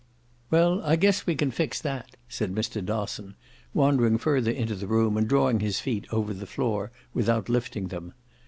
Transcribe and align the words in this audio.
"Well, 0.49 0.81
I 0.83 0.95
guess 0.95 1.27
we 1.27 1.35
can 1.35 1.51
fix 1.51 1.79
that," 1.79 2.15
said 2.27 2.55
Mr. 2.55 2.83
Dosson, 2.83 3.35
wandering 3.71 4.17
further 4.17 4.49
into 4.49 4.73
the 4.73 4.87
room 4.87 5.15
and 5.15 5.27
drawing 5.27 5.59
his 5.59 5.79
feet 5.79 6.07
over 6.11 6.33
the 6.33 6.47
floor 6.47 6.91
without 7.13 7.49
lifting 7.49 7.89
them. 7.89 8.13